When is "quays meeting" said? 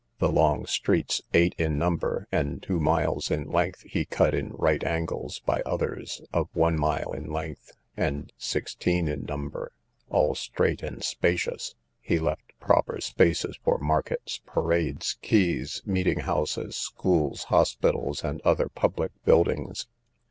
15.21-16.21